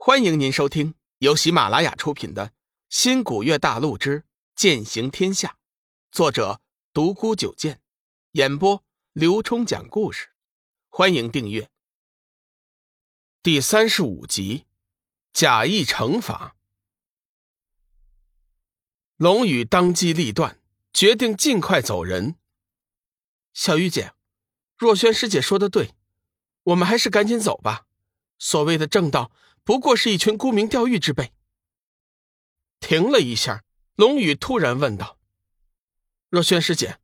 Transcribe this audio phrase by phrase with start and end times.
[0.00, 2.46] 欢迎您收听由喜马拉雅出品的
[2.88, 4.24] 《新古月大陆之
[4.54, 5.48] 剑行天下》，
[6.12, 6.60] 作者
[6.92, 7.82] 独孤九剑，
[8.30, 10.28] 演播刘冲讲故事。
[10.88, 11.68] 欢迎订阅。
[13.42, 14.66] 第三十五集，
[15.32, 16.54] 假意惩罚。
[19.16, 20.60] 龙宇当机立断，
[20.92, 22.36] 决定尽快走人。
[23.52, 24.14] 小玉姐，
[24.76, 25.96] 若萱师姐说的对，
[26.62, 27.86] 我们还是赶紧走吧。
[28.38, 29.32] 所谓的正道。
[29.68, 31.34] 不过是一群沽名钓誉之辈。
[32.80, 33.64] 停了一下，
[33.96, 35.18] 龙宇突然问道
[36.30, 36.98] ：“若轩师姐，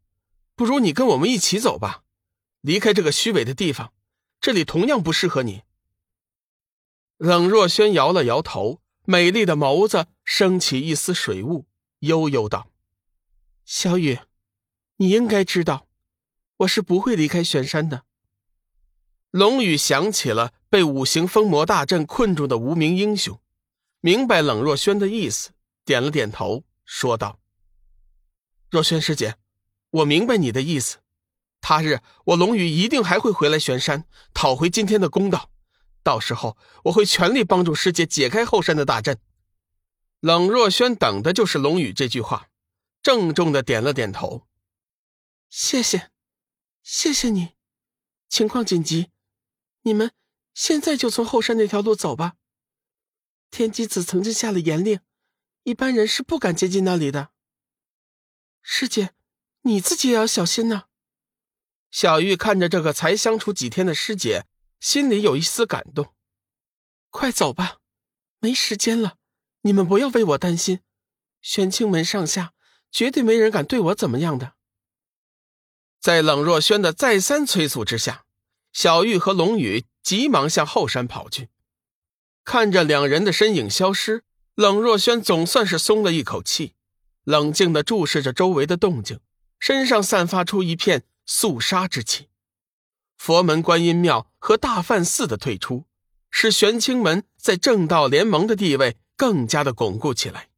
[0.55, 2.05] 不如你跟我们一起走吧，
[2.63, 3.93] 离开这个虚伪的地方，
[4.41, 5.65] 这里同样不适合你。”
[7.21, 11.67] 冷若萱摇了摇头，美丽的眸子升起一丝水雾，
[11.99, 12.71] 悠悠道
[13.67, 14.21] ：“小雨，
[14.97, 15.87] 你应该知道，
[16.57, 18.07] 我是不会离开玄山的。”
[19.31, 23.41] 龙宇想起了被五行封魔大阵困住的无名英雄，
[24.01, 25.53] 明白冷若萱的意思，
[25.85, 27.39] 点了点头，说道
[28.69, 29.37] ：“若轩师姐，
[29.91, 30.99] 我明白你的意思。
[31.61, 35.49] 他日我龙宇一定还会回来玄山，讨回今天的公道。
[36.03, 39.21] 到时候我会全力帮助师姐解开后山的大阵。”
[40.19, 42.49] 冷若萱等的就是龙宇这句话，
[43.01, 44.49] 郑重的点了点头
[45.49, 46.11] ：“谢谢，
[46.83, 47.51] 谢谢你。
[48.29, 49.13] 情况紧急。”
[49.87, 50.11] 你们
[50.55, 52.37] 现在就从后山那条路走吧。
[53.51, 55.01] 天机子曾经下了严令，
[55.65, 57.31] 一般人是不敢接近那里的。
[58.63, 59.15] 师姐，
[59.63, 60.85] 你自己也要小心呐。
[61.91, 64.47] 小玉看着这个才相处几天的师姐，
[64.81, 66.15] 心里有一丝感动。
[67.11, 67.79] 快走吧，
[68.39, 69.19] 没时间了。
[69.63, 70.81] 你们不要为我担心，
[71.41, 72.55] 玄清门上下
[72.91, 74.55] 绝对没人敢对我怎么样的。
[76.01, 78.25] 在冷若萱的再三催促之下。
[78.73, 81.49] 小玉和龙宇急忙向后山跑去，
[82.45, 84.23] 看着两人的身影消失，
[84.55, 86.75] 冷若萱总算是松了一口气，
[87.25, 89.19] 冷静地注视着周围的动静，
[89.59, 92.29] 身上散发出一片肃杀之气。
[93.17, 95.87] 佛门观音庙和大梵寺的退出，
[96.31, 100.51] 使玄清门在正道联盟的地位更加的巩固起来。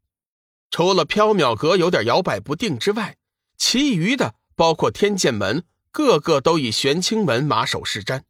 [0.72, 3.16] 除了缥缈阁有点摇摆不定之外，
[3.56, 5.64] 其余的包括天剑门。
[5.92, 8.20] 个个都以玄清门马首是瞻。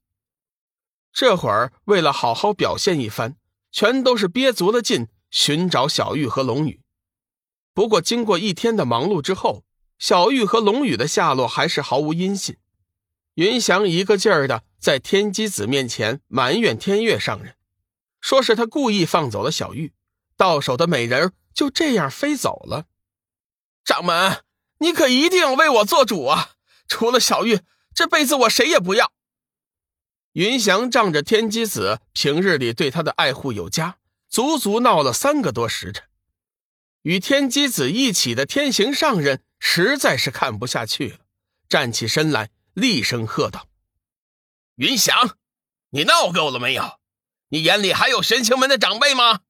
[1.16, 3.37] 这会儿为了好好表现一番，
[3.72, 6.82] 全都是憋足了劲寻找小玉和龙宇。
[7.72, 9.65] 不过经过一天的忙碌之后，
[9.99, 12.59] 小玉和龙宇的下落还是毫无音信。
[13.37, 17.56] 云翔一个劲儿的在天机子面前埋怨天月上人，
[18.21, 19.94] 说是他故意放走了小玉，
[20.37, 22.84] 到手的美人就这样飞走了。
[23.82, 24.43] 掌门，
[24.81, 26.50] 你可一定要为我做主啊！
[26.87, 27.60] 除了小玉，
[27.94, 29.10] 这辈子我谁也不要。
[30.36, 33.97] 云翔仗着天机子平日里对他的爱护有加，
[34.28, 36.04] 足足闹了三个多时辰。
[37.00, 41.20] 与天机子一起的天行上人实在是看不下去了，
[41.70, 43.66] 站起身来，厉声喝道
[44.76, 45.38] ：“云翔，
[45.88, 46.98] 你闹够了没有？
[47.48, 49.41] 你眼里还有玄清门的长辈吗？”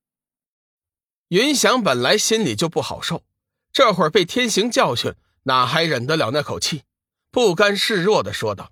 [1.31, 3.25] 云翔本来心里就不好受，
[3.73, 6.85] 这会儿被天行教训，哪还忍得了那口气？
[7.33, 8.71] 不甘示弱的说道：“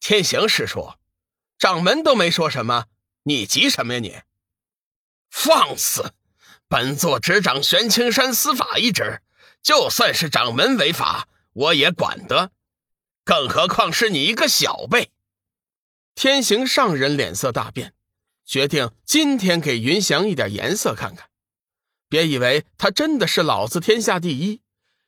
[0.00, 0.94] 天行师叔，
[1.58, 2.86] 掌门都没说什么，
[3.24, 4.00] 你急什么呀？
[4.00, 4.22] 你
[5.30, 6.14] 放肆！
[6.68, 9.22] 本座执掌玄清山司法一职，
[9.62, 12.52] 就算是掌门违法，我也管得，
[13.24, 15.10] 更何况是你一个小辈。”
[16.14, 17.94] 天行上人脸色大变，
[18.44, 21.28] 决定今天给云翔一点颜色看看。
[22.08, 24.62] 别以为他真的是老子天下第一，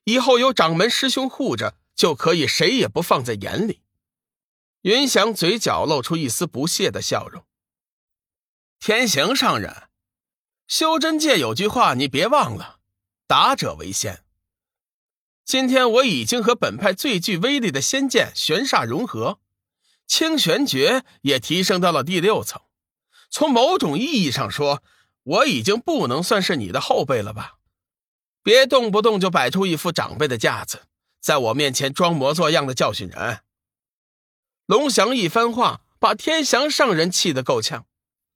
[0.05, 1.77] 以后有掌门师兄护着。
[1.99, 3.83] 就可以谁也不放在眼里。
[4.83, 7.45] 云翔嘴角露出一丝不屑的笑容。
[8.79, 9.89] 天行上人，
[10.69, 12.79] 修真界有句话你别忘了：
[13.27, 14.25] 达者为先。
[15.45, 19.41] 今天我已经和本派最具威力的仙剑玄煞融合，
[20.07, 22.63] 清玄诀也提升到了第六层。
[23.31, 24.83] 从某种意义上说，
[25.25, 27.57] 我已经不能算是你的后辈了吧？
[28.45, 30.87] 别动不动就摆出一副长辈的架子。
[31.21, 33.41] 在我面前装模作样的教训人，
[34.69, 37.87] 龙翔一番话把天祥上人气得够呛。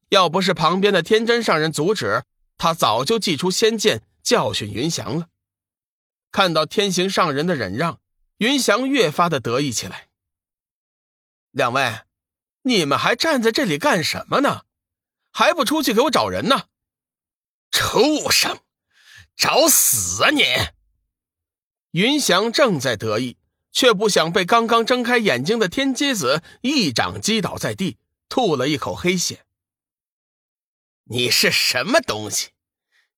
[0.08, 2.24] 要不是旁边的天真上人阻止，
[2.56, 5.28] 他早就祭出仙剑教训云翔了。
[6.30, 8.00] 看到天行上人的忍让，
[8.38, 10.08] 云翔越发的得意起来。
[11.50, 12.00] 两位，
[12.62, 14.62] 你们还站在这里干什么呢？
[15.32, 16.68] 还不出去给我找人呢？
[17.70, 18.58] 畜生，
[19.36, 20.42] 找死啊你！
[21.90, 23.36] 云翔正在得意，
[23.72, 27.96] 却不想被刚刚睁开眼睛的天机子一掌击倒在地，
[28.28, 29.44] 吐了一口黑血。
[31.04, 32.50] 你是什么东西？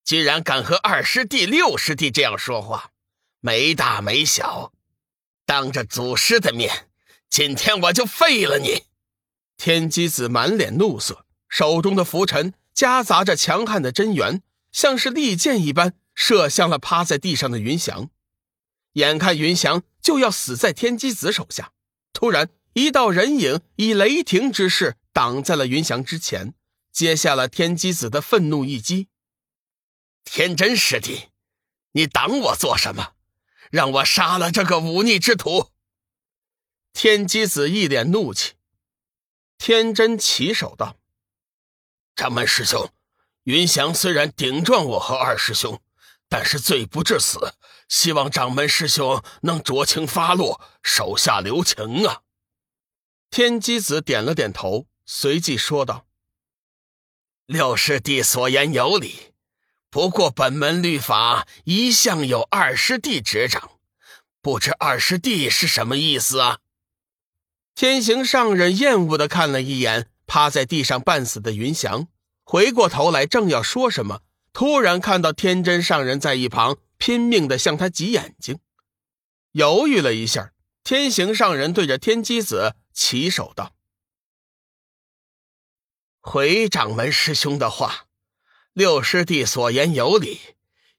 [0.03, 2.91] 居然敢和二师弟、六师弟这样说话，
[3.39, 4.71] 没大没小！
[5.45, 6.87] 当着祖师的面，
[7.29, 8.83] 今天我就废了你！
[9.57, 14.41] 天机子满脸怒色，手中的拂尘夹杂着强悍的真元，
[14.71, 18.09] 像是利剑一般射向了趴在地上的云翔。
[18.93, 21.71] 眼看云翔就要死在天机子手下，
[22.13, 26.53] 突然一道人影以雷霆之势挡在了云翔之前，
[26.91, 29.07] 接下了天机子的愤怒一击。
[30.23, 31.29] 天真师弟，
[31.93, 33.13] 你挡我做什么？
[33.71, 35.71] 让我杀了这个忤逆之徒！
[36.93, 38.53] 天机子一脸怒气。
[39.57, 40.97] 天真起手道
[42.15, 42.91] ：“掌门师兄，
[43.45, 45.81] 云翔虽然顶撞我和二师兄，
[46.29, 47.55] 但是罪不至死。
[47.87, 52.21] 希望掌门师兄能酌情发落，手下留情啊！”
[53.31, 56.05] 天机子点了点头，随即说道
[57.45, 59.33] ：“六师弟所言有理。”
[59.89, 63.71] 不过，本门律法一向有二师弟执掌，
[64.41, 66.59] 不知二师弟是什么意思啊？
[67.73, 72.09] 天行上人厌恶的看了一眼趴在地上半死的云翔，
[72.43, 74.19] 回过头来正要说什么，
[74.51, 78.59] 突然看到天真上人在一旁拼命的向他挤眼睛，
[79.51, 80.53] 犹豫了一下，
[80.83, 83.75] 天行上人对着天机子起手道
[86.19, 88.07] ：“回掌门师兄的话。”
[88.73, 90.37] 六师弟所言有理，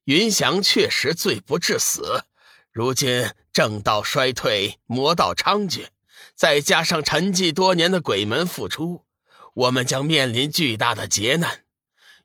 [0.04, 2.24] 云翔确实罪不至死。
[2.72, 5.88] 如今正道衰退，魔道猖獗，
[6.34, 9.04] 再加上沉寂多年的鬼门复出，
[9.52, 11.66] 我们将面临巨大的劫难。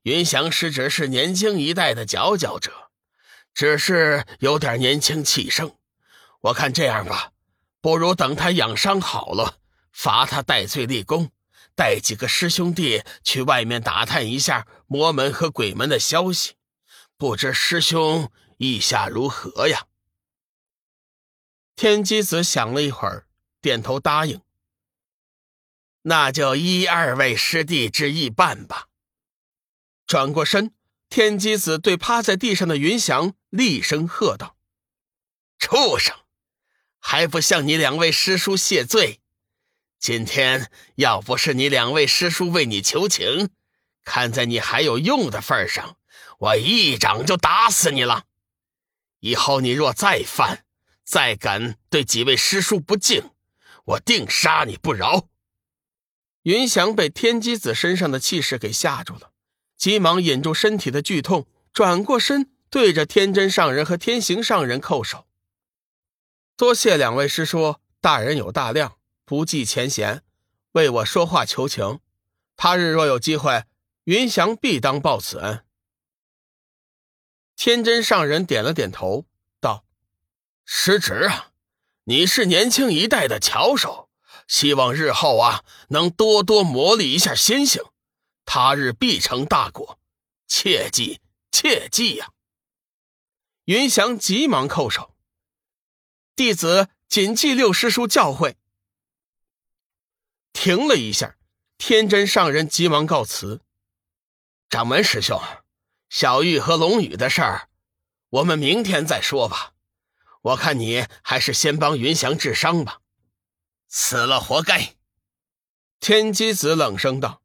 [0.03, 2.90] 云翔师侄是年轻一代的佼佼者，
[3.53, 5.75] 只是有点年轻气盛。
[6.41, 7.31] 我看这样吧，
[7.81, 9.59] 不如等他养伤好了，
[9.91, 11.31] 罚他戴罪立功。
[11.73, 16.55] 带几个师兄弟去外面打探一下魔门和鬼门的消息，
[17.17, 19.87] 不知师兄意下如何呀？
[21.75, 23.25] 天机子想了一会儿，
[23.61, 24.41] 点头答应。
[26.03, 28.89] 那就依二位师弟之意办吧。
[30.05, 30.73] 转过身，
[31.11, 34.55] 天机子对趴在地上的云翔厉声喝道
[35.59, 36.15] ：“畜生，
[36.99, 39.19] 还不向你两位师叔谢罪！”
[39.99, 43.49] 今天要不是你两位师叔为你求情，
[44.05, 45.97] 看在你还有用的份上，
[46.39, 48.23] 我一掌就打死你了。
[49.19, 50.63] 以后你若再犯，
[51.03, 53.31] 再敢对几位师叔不敬，
[53.83, 55.27] 我定杀你不饶。
[56.43, 59.30] 云翔被天机子身上的气势给吓住了，
[59.81, 65.25] 急忙忍住身体的剧痛，转过身对着天真上人和天行上人叩首
[66.55, 70.21] ：“多谢两位师叔，大人有大量。”不计前嫌，
[70.73, 71.99] 为我说话求情。
[72.55, 73.65] 他日若有机会，
[74.03, 75.65] 云翔必当报此恩。
[77.55, 79.25] 天真上人点了点头，
[79.59, 79.83] 道
[80.63, 81.53] ：“师侄啊，
[82.03, 84.09] 你是年轻一代的巧手，
[84.47, 87.81] 希望日后啊能多多磨砺一下心性，
[88.53, 89.97] 他日必成大果。
[90.45, 91.21] 切记，
[91.53, 92.33] 切记呀！”
[93.63, 95.15] 云翔急忙叩首
[96.35, 98.55] ：“弟子谨记六师叔教诲。”
[100.51, 101.37] 停了一下，
[101.77, 103.61] 天真上人急忙告辞
[104.67, 105.41] ：“掌门师兄，
[106.09, 107.69] 小玉和龙宇的事儿，
[108.31, 109.75] 我们明天再说吧。
[110.41, 112.99] 我看你还是先帮云翔治伤吧，
[113.87, 114.97] 死了活该。”
[116.01, 117.40] 天机子冷声道：“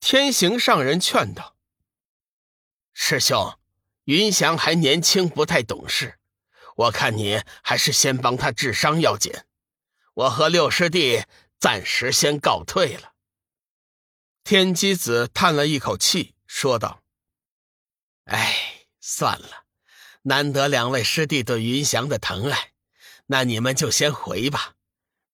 [0.00, 1.56] 天行上人劝道
[2.92, 3.58] ：‘师兄，
[4.04, 6.18] 云翔还年轻，不太懂事，
[6.76, 9.32] 我看你还是先帮他治伤要紧。
[10.14, 11.24] 我和六师弟。’”
[11.58, 13.14] 暂时先告退了。
[14.44, 17.02] 天机子叹了一口气，说道
[18.28, 19.64] ：“哎，算了，
[20.24, 22.72] 难得两位师弟对云翔的疼爱，
[23.28, 24.74] 那你们就先回吧。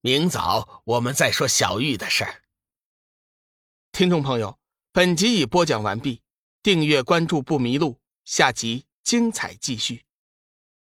[0.01, 2.42] 明早我们再说小玉的事儿。”
[3.93, 4.57] 听众朋友，
[4.91, 6.23] 本集已播讲完毕，
[6.63, 10.03] 订阅关注不迷路，下集精彩继续。